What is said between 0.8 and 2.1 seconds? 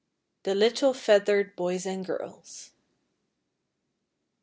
FEATHERED BOYS AND